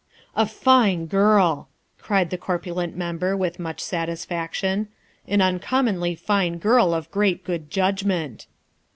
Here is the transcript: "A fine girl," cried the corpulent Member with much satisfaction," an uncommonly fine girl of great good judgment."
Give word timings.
"A 0.35 0.47
fine 0.47 1.05
girl," 1.05 1.69
cried 1.99 2.31
the 2.31 2.37
corpulent 2.39 2.95
Member 2.97 3.37
with 3.37 3.59
much 3.59 3.79
satisfaction," 3.79 4.87
an 5.27 5.43
uncommonly 5.43 6.15
fine 6.15 6.57
girl 6.57 6.95
of 6.95 7.11
great 7.11 7.43
good 7.43 7.69
judgment." 7.69 8.47